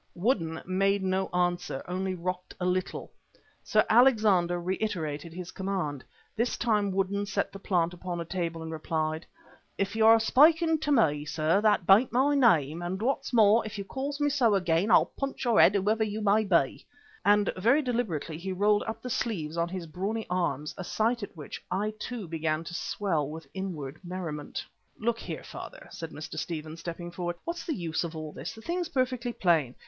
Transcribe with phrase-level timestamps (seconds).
[0.15, 3.11] Woodden made no answer, only rocked a little.
[3.63, 6.03] Sir Alexander reiterated his command.
[6.35, 9.27] This time Woodden set the plant upon a table and replied:
[9.77, 13.83] "If you're aspeaking to me, sir, that baint my name, and what's more, if you
[13.83, 16.83] calls me so again, I'll punch your head, whoever you be,"
[17.23, 21.37] and very deliberately he rolled up the sleeves on his brawny arms, a sight at
[21.37, 24.65] which I too began to swell with inward merriment.
[24.97, 26.39] "Look here, father," said Mr.
[26.39, 27.35] Stephen, stepping forward.
[27.45, 28.53] "What's the use of all this?
[28.53, 29.75] The thing's perfectly plain.